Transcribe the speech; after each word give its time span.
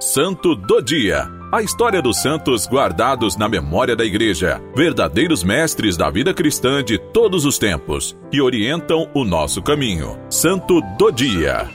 Santo 0.00 0.54
do 0.54 0.80
Dia. 0.80 1.28
A 1.50 1.60
história 1.60 2.00
dos 2.00 2.22
santos 2.22 2.68
guardados 2.68 3.36
na 3.36 3.48
memória 3.48 3.96
da 3.96 4.04
Igreja, 4.04 4.62
verdadeiros 4.72 5.42
mestres 5.42 5.96
da 5.96 6.08
vida 6.08 6.32
cristã 6.32 6.84
de 6.84 6.98
todos 6.98 7.44
os 7.44 7.58
tempos, 7.58 8.16
que 8.30 8.40
orientam 8.40 9.10
o 9.12 9.24
nosso 9.24 9.60
caminho. 9.60 10.16
Santo 10.30 10.80
do 10.96 11.10
Dia. 11.10 11.68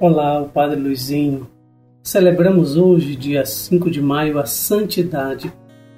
Olá, 0.00 0.42
o 0.42 0.48
Padre 0.48 0.80
Luizinho. 0.80 1.48
Celebramos 2.02 2.76
hoje, 2.76 3.14
dia 3.14 3.46
5 3.46 3.88
de 3.88 4.02
maio, 4.02 4.36
a 4.40 4.46
santidade 4.46 5.52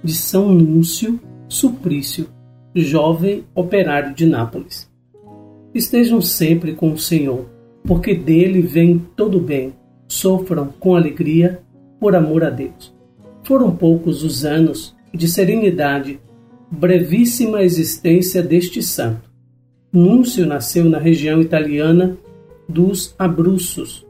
de 0.04 0.12
São 0.12 0.50
Núncio 0.50 1.18
Suplício, 1.48 2.28
jovem 2.74 3.46
operário 3.54 4.14
de 4.14 4.26
Nápoles. 4.26 4.94
Estejam 5.76 6.22
sempre 6.22 6.72
com 6.72 6.90
o 6.90 6.98
Senhor, 6.98 7.44
porque 7.84 8.14
dele 8.14 8.62
vem 8.62 8.98
todo 9.14 9.38
bem. 9.38 9.74
Sofram 10.08 10.72
com 10.80 10.96
alegria 10.96 11.60
por 12.00 12.16
amor 12.16 12.42
a 12.44 12.48
Deus. 12.48 12.94
Foram 13.44 13.76
poucos 13.76 14.24
os 14.24 14.42
anos 14.42 14.96
de 15.12 15.28
serenidade, 15.28 16.18
brevíssima 16.70 17.62
existência 17.62 18.42
deste 18.42 18.82
santo. 18.82 19.30
Núncio 19.92 20.46
nasceu 20.46 20.86
na 20.86 20.98
região 20.98 21.42
italiana 21.42 22.16
dos 22.66 23.14
Abruzos. 23.18 24.06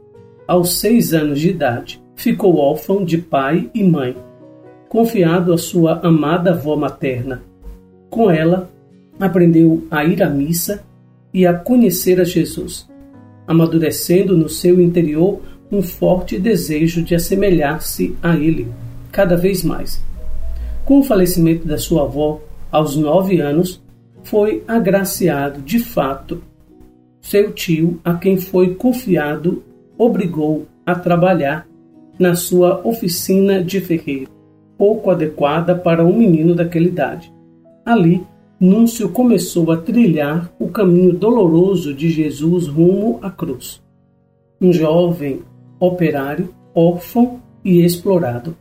Aos 0.47 0.79
seis 0.79 1.13
anos 1.13 1.37
de 1.37 1.49
idade, 1.49 2.01
ficou 2.15 2.55
órfão 2.55 3.03
de 3.03 3.17
pai 3.17 3.69
e 3.73 3.83
mãe, 3.83 4.15
confiado 4.87 5.51
à 5.51 5.57
sua 5.57 5.99
amada 5.99 6.51
avó 6.51 6.77
materna. 6.77 7.43
Com 8.09 8.31
ela, 8.31 8.71
aprendeu 9.19 9.85
a 9.91 10.05
ir 10.05 10.23
à 10.23 10.29
missa 10.29 10.86
e 11.37 11.45
a 11.45 11.53
conhecer 11.53 12.19
a 12.19 12.23
Jesus, 12.23 12.89
amadurecendo 13.45 14.35
no 14.35 14.49
seu 14.49 14.81
interior 14.81 15.39
um 15.71 15.83
forte 15.83 16.39
desejo 16.39 17.03
de 17.03 17.13
assemelhar-se 17.13 18.15
a 18.23 18.35
ele, 18.35 18.67
cada 19.11 19.37
vez 19.37 19.61
mais. 19.61 20.03
Com 20.83 20.97
o 20.97 21.03
falecimento 21.03 21.67
da 21.67 21.77
sua 21.77 22.05
avó, 22.05 22.41
aos 22.71 22.95
nove 22.95 23.39
anos, 23.39 23.79
foi 24.23 24.63
agraciado 24.67 25.61
de 25.61 25.77
fato 25.77 26.41
seu 27.21 27.51
tio, 27.51 27.99
a 28.03 28.15
quem 28.15 28.37
foi 28.37 28.73
confiado, 28.73 29.61
obrigou 29.95 30.65
a 30.83 30.95
trabalhar 30.95 31.67
na 32.17 32.33
sua 32.33 32.81
oficina 32.83 33.63
de 33.63 33.79
ferreiro, 33.79 34.31
pouco 34.75 35.11
adequada 35.11 35.75
para 35.75 36.03
um 36.03 36.17
menino 36.17 36.55
daquela 36.55 36.87
idade. 36.87 37.31
Ali, 37.85 38.25
Núncio 38.59 39.09
começou 39.09 39.71
a 39.71 39.77
trilhar 39.77 40.51
o 40.57 40.67
caminho 40.67 41.13
doloroso 41.13 41.93
de 41.93 42.09
Jesus 42.09 42.65
rumo 42.65 43.19
à 43.21 43.29
cruz. 43.29 43.83
Um 44.59 44.73
jovem 44.73 45.41
operário, 45.79 46.49
órfão 46.73 47.39
e 47.63 47.85
explorado. 47.85 48.57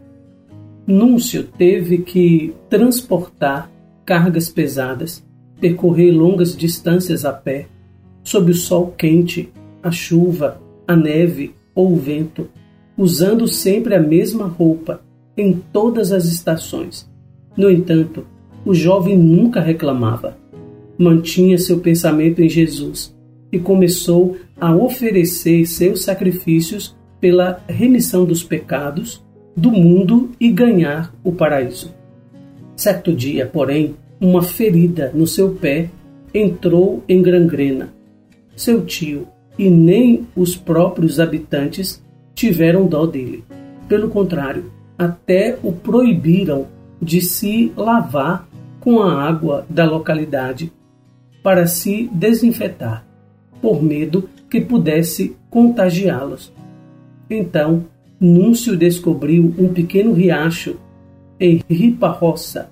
Núncio 0.86 1.44
teve 1.44 1.96
que 1.96 2.52
transportar 2.68 3.70
cargas 4.04 4.50
pesadas, 4.50 5.26
percorrer 5.58 6.10
longas 6.10 6.54
distâncias 6.54 7.24
a 7.24 7.32
pé, 7.32 7.66
sob 8.22 8.50
o 8.50 8.54
sol 8.54 8.92
quente, 8.98 9.50
a 9.82 9.90
chuva, 9.90 10.60
a 10.86 10.94
neve 10.94 11.54
ou 11.74 11.94
o 11.94 11.96
vento, 11.96 12.50
usando 12.98 13.48
sempre 13.48 13.94
a 13.94 14.00
mesma 14.00 14.46
roupa 14.46 15.00
em 15.38 15.54
todas 15.72 16.12
as 16.12 16.26
estações. 16.26 17.10
No 17.56 17.70
entanto, 17.70 18.26
o 18.66 18.74
jovem 18.74 19.16
nunca 19.16 19.60
reclamava. 19.60 20.36
Mantinha 20.98 21.56
seu 21.56 21.78
pensamento 21.78 22.42
em 22.42 22.48
Jesus 22.48 23.16
e 23.50 23.58
começou 23.58 24.36
a 24.60 24.76
oferecer 24.76 25.64
seus 25.64 26.02
sacrifícios 26.02 26.94
pela 27.18 27.62
remissão 27.66 28.26
dos 28.26 28.42
pecados 28.42 29.24
do 29.56 29.70
mundo 29.70 30.32
e 30.38 30.50
ganhar 30.50 31.14
o 31.24 31.32
paraíso. 31.32 31.94
Certo 32.76 33.14
dia, 33.14 33.46
porém, 33.46 33.94
uma 34.20 34.42
ferida 34.42 35.10
no 35.14 35.26
seu 35.26 35.54
pé 35.54 35.88
entrou 36.34 37.02
em 37.08 37.22
gangrena 37.22 37.96
seu 38.56 38.84
tio 38.84 39.28
e 39.58 39.68
nem 39.68 40.26
os 40.34 40.56
próprios 40.56 41.20
habitantes 41.20 42.02
tiveram 42.34 42.86
dó 42.86 43.06
dele. 43.06 43.44
Pelo 43.86 44.08
contrário, 44.08 44.72
até 44.98 45.58
o 45.62 45.70
proibiram 45.70 46.66
de 47.00 47.20
se 47.20 47.70
lavar 47.76 48.48
com 48.86 49.02
a 49.02 49.20
água 49.20 49.66
da 49.68 49.84
localidade 49.84 50.72
para 51.42 51.66
se 51.66 52.08
desinfetar, 52.12 53.04
por 53.60 53.82
medo 53.82 54.28
que 54.48 54.60
pudesse 54.60 55.36
contagiá-los. 55.50 56.52
Então, 57.28 57.86
Núncio 58.20 58.76
descobriu 58.76 59.52
um 59.58 59.74
pequeno 59.74 60.12
riacho 60.12 60.76
em 61.40 61.64
Riparroça, 61.68 62.70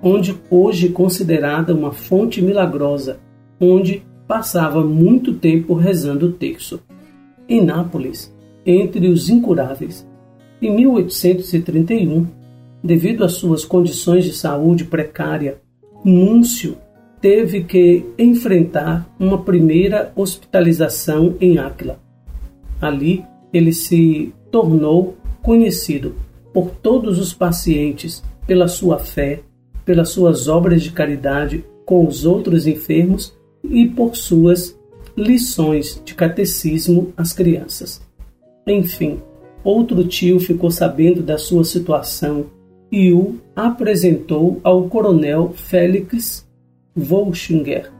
onde 0.00 0.36
hoje 0.48 0.90
considerada 0.90 1.74
uma 1.74 1.90
fonte 1.90 2.40
milagrosa, 2.40 3.18
onde 3.60 4.04
passava 4.28 4.84
muito 4.84 5.34
tempo 5.34 5.74
rezando 5.74 6.26
o 6.26 6.32
terço. 6.32 6.78
Em 7.48 7.60
Nápoles, 7.60 8.32
entre 8.64 9.08
os 9.08 9.28
incuráveis. 9.28 10.06
Em 10.62 10.72
1831, 10.76 12.24
devido 12.86 13.24
às 13.24 13.32
suas 13.32 13.64
condições 13.64 14.24
de 14.24 14.32
saúde 14.32 14.84
precária, 14.84 15.60
Núncio 16.04 16.76
teve 17.20 17.64
que 17.64 18.04
enfrentar 18.16 19.12
uma 19.18 19.42
primeira 19.42 20.12
hospitalização 20.14 21.34
em 21.40 21.58
Áquila. 21.58 21.98
Ali, 22.80 23.24
ele 23.52 23.72
se 23.72 24.32
tornou 24.50 25.16
conhecido 25.42 26.14
por 26.52 26.70
todos 26.70 27.18
os 27.18 27.34
pacientes 27.34 28.22
pela 28.46 28.68
sua 28.68 28.98
fé, 28.98 29.40
pelas 29.84 30.10
suas 30.10 30.46
obras 30.46 30.82
de 30.82 30.92
caridade 30.92 31.64
com 31.84 32.06
os 32.06 32.24
outros 32.24 32.66
enfermos 32.66 33.34
e 33.64 33.86
por 33.86 34.14
suas 34.14 34.78
lições 35.16 36.00
de 36.04 36.14
catecismo 36.14 37.12
às 37.16 37.32
crianças. 37.32 38.00
Enfim, 38.66 39.20
outro 39.64 40.04
tio 40.06 40.38
ficou 40.38 40.70
sabendo 40.70 41.22
da 41.22 41.38
sua 41.38 41.64
situação 41.64 42.46
e 42.90 43.12
o 43.12 43.36
apresentou 43.54 44.60
ao 44.62 44.88
coronel 44.88 45.52
Félix 45.54 46.46
Volchinger, 46.94 47.92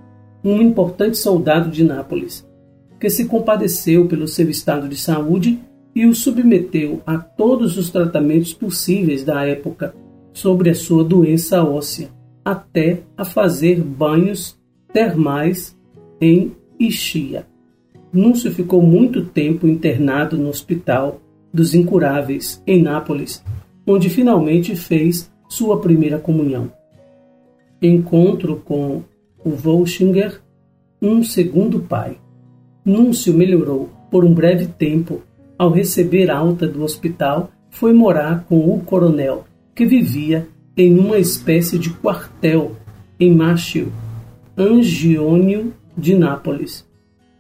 um 0.44 0.60
importante 0.62 1.18
soldado 1.18 1.70
de 1.70 1.84
Nápoles, 1.84 2.46
que 2.98 3.10
se 3.10 3.26
compadeceu 3.26 4.06
pelo 4.06 4.28
seu 4.28 4.48
estado 4.48 4.88
de 4.88 4.96
saúde 4.96 5.58
e 5.94 6.06
o 6.06 6.14
submeteu 6.14 7.02
a 7.06 7.18
todos 7.18 7.76
os 7.76 7.90
tratamentos 7.90 8.52
possíveis 8.52 9.24
da 9.24 9.44
época 9.46 9.94
sobre 10.32 10.70
a 10.70 10.74
sua 10.74 11.02
doença 11.02 11.64
óssea, 11.64 12.10
até 12.44 13.00
a 13.16 13.24
fazer 13.24 13.80
banhos 13.80 14.58
termais 14.92 15.76
em 16.20 16.52
Ixia. 16.78 17.46
Núncio 18.12 18.52
ficou 18.52 18.80
muito 18.80 19.24
tempo 19.24 19.66
internado 19.66 20.36
no 20.38 20.48
Hospital 20.48 21.20
dos 21.52 21.74
Incuráveis, 21.74 22.62
em 22.66 22.82
Nápoles, 22.82 23.42
onde 23.86 24.10
finalmente 24.10 24.74
fez 24.74 25.30
sua 25.48 25.80
primeira 25.80 26.18
comunhão. 26.18 26.72
Encontro 27.80 28.56
com 28.64 29.02
o 29.44 29.50
Volchinger, 29.50 30.40
um 31.00 31.22
segundo 31.22 31.78
pai. 31.80 32.18
Núncio 32.84 33.32
melhorou 33.32 33.90
por 34.10 34.24
um 34.24 34.34
breve 34.34 34.66
tempo. 34.66 35.22
Ao 35.58 35.70
receber 35.70 36.30
alta 36.30 36.66
do 36.66 36.82
hospital, 36.82 37.50
foi 37.70 37.92
morar 37.92 38.44
com 38.48 38.74
o 38.74 38.80
coronel, 38.80 39.44
que 39.74 39.86
vivia 39.86 40.48
em 40.76 40.98
uma 40.98 41.18
espécie 41.18 41.78
de 41.78 41.90
quartel 41.90 42.72
em 43.18 43.34
Machio, 43.34 43.92
Angiônio 44.56 45.72
de 45.96 46.14
Nápoles. 46.14 46.86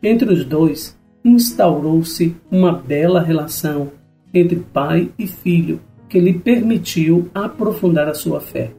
Entre 0.02 0.32
os 0.32 0.44
dois 0.44 0.96
instaurou-se 1.24 2.36
uma 2.50 2.72
bela 2.72 3.20
relação 3.20 3.90
entre 4.32 4.56
pai 4.56 5.10
e 5.18 5.26
filho 5.26 5.80
que 6.08 6.20
lhe 6.20 6.34
permitiu 6.34 7.28
aprofundar 7.34 8.08
a 8.08 8.14
sua 8.14 8.40
fé. 8.40 8.70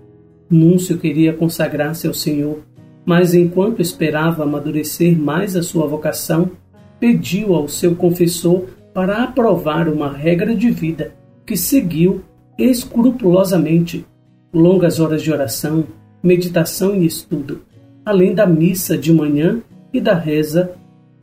Núncio 0.50 0.98
queria 0.98 1.34
consagrar-se 1.34 2.08
ao 2.08 2.14
Senhor, 2.14 2.60
mas 3.06 3.34
enquanto 3.34 3.82
esperava 3.82 4.44
amadurecer 4.44 5.18
mais 5.18 5.56
a 5.56 5.64
sua 5.64 5.88
vocação, 5.88 6.52
pediu 7.00 7.54
ao 7.54 7.68
seu 7.68 7.96
confessor 7.96 8.66
para 8.94 9.24
aprovar 9.24 9.88
uma 9.88 10.12
regra 10.12 10.56
de 10.56 10.72
vida 10.72 11.14
que 11.46 11.56
seguiu 11.56 12.22
escrupulosamente. 12.58 14.06
Longas 14.54 15.00
horas 15.00 15.22
de 15.22 15.32
oração, 15.32 15.86
meditação 16.24 16.96
e 16.96 17.06
estudo, 17.06 17.62
além 18.06 18.34
da 18.34 18.48
missa 18.48 18.98
de 18.98 19.14
manhã 19.14 19.62
e 19.94 20.02
da 20.02 20.16
reza 20.16 20.72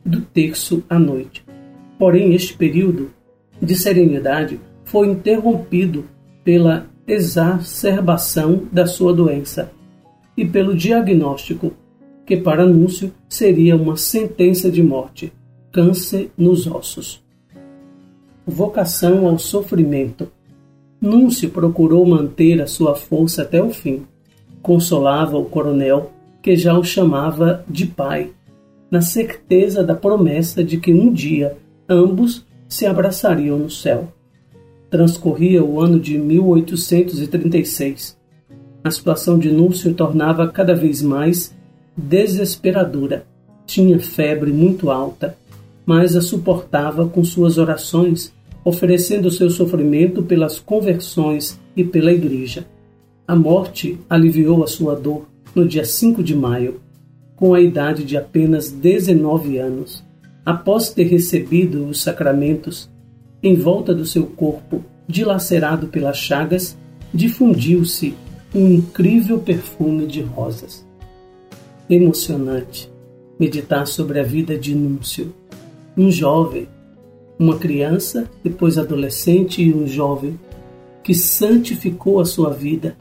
do 0.05 0.21
terço 0.21 0.83
à 0.87 0.97
noite. 0.97 1.43
Porém, 1.97 2.33
este 2.33 2.55
período 2.55 3.11
de 3.61 3.75
serenidade 3.75 4.59
foi 4.85 5.07
interrompido 5.07 6.05
pela 6.43 6.87
exacerbação 7.07 8.63
da 8.71 8.87
sua 8.87 9.13
doença 9.13 9.71
e 10.37 10.45
pelo 10.45 10.75
diagnóstico 10.75 11.73
que 12.25 12.37
para 12.37 12.65
Núncio 12.65 13.11
seria 13.29 13.75
uma 13.75 13.95
sentença 13.95 14.71
de 14.71 14.81
morte, 14.81 15.31
câncer 15.71 16.31
nos 16.37 16.65
ossos. 16.65 17.23
Vocação 18.45 19.27
ao 19.27 19.37
sofrimento. 19.37 20.27
Núncio 20.99 21.49
procurou 21.49 22.05
manter 22.05 22.61
a 22.61 22.67
sua 22.67 22.95
força 22.95 23.43
até 23.43 23.61
o 23.61 23.69
fim. 23.69 24.03
Consolava 24.61 25.37
o 25.37 25.45
coronel, 25.45 26.11
que 26.41 26.55
já 26.55 26.77
o 26.77 26.83
chamava 26.83 27.63
de 27.67 27.85
pai, 27.85 28.31
na 28.89 29.01
certeza 29.01 29.83
da 29.83 29.95
promessa 29.95 30.63
de 30.63 30.77
que 30.77 30.93
um 30.93 31.11
dia 31.11 31.57
ambos 31.87 32.45
se 32.67 32.85
abraçariam 32.85 33.57
no 33.59 33.69
céu. 33.69 34.14
Transcorria 34.95 35.61
o 35.61 35.81
ano 35.81 35.99
de 35.99 36.17
1836. 36.17 38.17
A 38.81 38.89
situação 38.89 39.37
de 39.37 39.51
Núncio 39.51 39.93
tornava 39.93 40.47
cada 40.47 40.73
vez 40.73 41.01
mais 41.01 41.53
desesperadora. 41.97 43.25
Tinha 43.65 43.99
febre 43.99 44.53
muito 44.53 44.89
alta, 44.89 45.37
mas 45.85 46.15
a 46.15 46.21
suportava 46.21 47.05
com 47.09 47.25
suas 47.25 47.57
orações, 47.57 48.31
oferecendo 48.63 49.29
seu 49.29 49.49
sofrimento 49.49 50.23
pelas 50.23 50.61
conversões 50.61 51.59
e 51.75 51.83
pela 51.83 52.13
igreja. 52.13 52.65
A 53.27 53.35
morte 53.35 53.99
aliviou 54.09 54.63
a 54.63 54.67
sua 54.67 54.95
dor 54.95 55.27
no 55.53 55.67
dia 55.67 55.83
5 55.83 56.23
de 56.23 56.33
maio, 56.33 56.79
com 57.35 57.53
a 57.53 57.59
idade 57.59 58.05
de 58.05 58.15
apenas 58.15 58.71
19 58.71 59.57
anos. 59.57 60.01
Após 60.45 60.89
ter 60.89 61.07
recebido 61.07 61.85
os 61.85 62.01
sacramentos, 62.01 62.89
em 63.45 63.53
volta 63.53 63.93
do 63.93 64.07
seu 64.07 64.25
corpo, 64.25 64.83
dilacerado 65.07 65.85
pelas 65.85 66.17
chagas, 66.17 66.75
difundiu-se 67.13 68.15
um 68.55 68.67
incrível 68.67 69.37
perfume 69.37 70.07
de 70.07 70.21
rosas. 70.21 70.83
Emocionante 71.87 72.91
meditar 73.37 73.85
sobre 73.85 74.19
a 74.19 74.23
vida 74.23 74.57
de 74.57 74.73
Núncio, 74.73 75.31
um 75.95 76.09
jovem, 76.09 76.67
uma 77.37 77.59
criança, 77.59 78.27
depois 78.43 78.79
adolescente 78.79 79.61
e 79.61 79.71
um 79.71 79.85
jovem 79.85 80.39
que 81.03 81.13
santificou 81.13 82.19
a 82.19 82.25
sua 82.25 82.49
vida, 82.49 82.97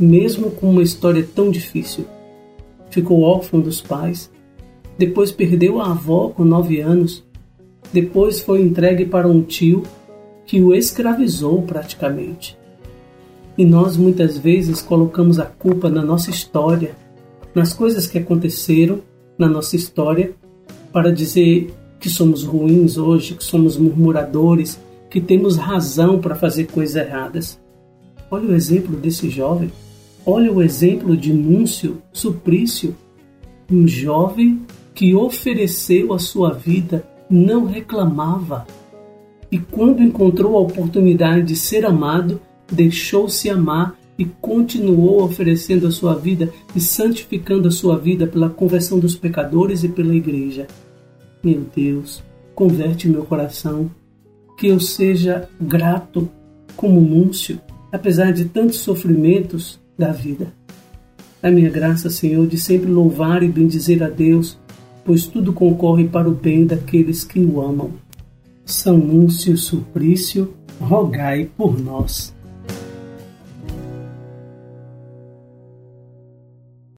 mesmo 0.00 0.50
com 0.50 0.70
uma 0.70 0.82
história 0.82 1.24
tão 1.36 1.52
difícil. 1.52 2.04
Ficou 2.90 3.22
órfão 3.22 3.60
dos 3.60 3.80
pais, 3.80 4.28
depois 4.98 5.30
perdeu 5.30 5.80
a 5.80 5.90
avó 5.90 6.30
com 6.30 6.44
nove 6.44 6.80
anos, 6.80 7.24
depois 7.92 8.40
foi 8.40 8.60
entregue 8.62 9.04
para 9.04 9.28
um 9.28 9.42
tio 9.42 9.82
que 10.46 10.60
o 10.60 10.74
escravizou 10.74 11.62
praticamente. 11.62 12.56
E 13.56 13.64
nós 13.64 13.96
muitas 13.96 14.38
vezes 14.38 14.80
colocamos 14.80 15.38
a 15.38 15.44
culpa 15.44 15.90
na 15.90 16.02
nossa 16.02 16.30
história, 16.30 16.94
nas 17.54 17.72
coisas 17.72 18.06
que 18.06 18.18
aconteceram 18.18 19.00
na 19.36 19.48
nossa 19.48 19.76
história, 19.76 20.32
para 20.92 21.12
dizer 21.12 21.72
que 21.98 22.08
somos 22.08 22.44
ruins 22.44 22.96
hoje, 22.96 23.34
que 23.34 23.44
somos 23.44 23.76
murmuradores, 23.76 24.78
que 25.10 25.20
temos 25.20 25.56
razão 25.56 26.20
para 26.20 26.34
fazer 26.34 26.66
coisas 26.66 26.96
erradas. 26.96 27.60
Olha 28.30 28.50
o 28.50 28.54
exemplo 28.54 28.96
desse 28.96 29.28
jovem. 29.28 29.70
Olha 30.24 30.52
o 30.52 30.62
exemplo 30.62 31.16
de 31.16 31.32
Núncio 31.32 32.02
Suprício, 32.12 32.94
um 33.70 33.88
jovem 33.88 34.62
que 34.94 35.14
ofereceu 35.14 36.12
a 36.12 36.18
sua 36.18 36.52
vida, 36.52 37.04
não 37.30 37.66
reclamava. 37.66 38.66
E 39.50 39.58
quando 39.58 40.02
encontrou 40.02 40.56
a 40.56 40.60
oportunidade 40.60 41.46
de 41.46 41.56
ser 41.56 41.84
amado, 41.84 42.40
deixou-se 42.70 43.48
amar 43.48 43.96
e 44.18 44.24
continuou 44.24 45.22
oferecendo 45.22 45.86
a 45.86 45.90
sua 45.90 46.14
vida 46.14 46.52
e 46.74 46.80
santificando 46.80 47.68
a 47.68 47.70
sua 47.70 47.96
vida 47.96 48.26
pela 48.26 48.50
conversão 48.50 48.98
dos 48.98 49.16
pecadores 49.16 49.84
e 49.84 49.88
pela 49.88 50.14
igreja. 50.14 50.66
Meu 51.42 51.64
Deus, 51.74 52.22
converte 52.54 53.08
meu 53.08 53.24
coração, 53.24 53.90
que 54.58 54.66
eu 54.66 54.80
seja 54.80 55.48
grato 55.60 56.28
como 56.76 57.00
Múncio, 57.00 57.60
apesar 57.92 58.32
de 58.32 58.46
tantos 58.46 58.80
sofrimentos 58.80 59.78
da 59.96 60.10
vida. 60.10 60.52
A 61.40 61.50
minha 61.50 61.70
graça, 61.70 62.10
Senhor, 62.10 62.46
de 62.48 62.58
sempre 62.58 62.90
louvar 62.90 63.44
e 63.44 63.48
bendizer 63.48 64.02
a 64.02 64.08
Deus 64.08 64.58
pois 65.08 65.26
tudo 65.26 65.54
concorre 65.54 66.06
para 66.06 66.28
o 66.28 66.34
bem 66.34 66.66
daqueles 66.66 67.24
que 67.24 67.40
o 67.40 67.62
amam. 67.62 67.92
São 68.62 68.98
Núncio 68.98 69.56
Suplício, 69.56 70.52
rogai 70.78 71.48
por 71.56 71.80
nós. 71.80 72.36